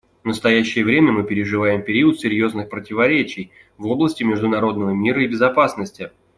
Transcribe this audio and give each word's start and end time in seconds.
В 0.23 0.25
настоящее 0.25 0.83
время 0.83 1.11
мы 1.11 1.23
переживаем 1.23 1.83
период 1.83 2.19
серьезных 2.19 2.69
противоречий 2.69 3.51
в 3.77 3.85
области 3.85 4.23
международного 4.23 4.89
мира 4.95 5.23
и 5.23 5.27
безопасности. 5.27 6.09